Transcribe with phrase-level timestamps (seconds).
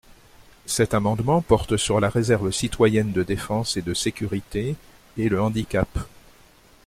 [0.65, 4.75] Cet amendement porte sur la réserve citoyenne de défense et de sécurité,
[5.15, 5.87] et le handicap.